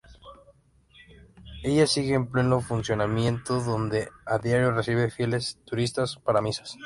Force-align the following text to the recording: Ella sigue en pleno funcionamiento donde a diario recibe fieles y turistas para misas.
Ella 1.61 1.85
sigue 1.85 2.15
en 2.15 2.25
pleno 2.25 2.59
funcionamiento 2.59 3.59
donde 3.61 4.09
a 4.25 4.39
diario 4.39 4.71
recibe 4.71 5.11
fieles 5.11 5.59
y 5.63 5.69
turistas 5.69 6.15
para 6.15 6.41
misas. 6.41 6.79